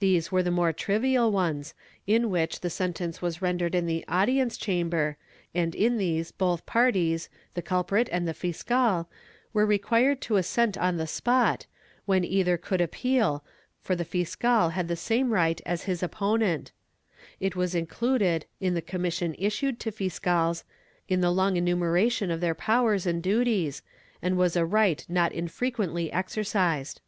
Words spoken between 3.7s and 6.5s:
in the audience chamber, and in these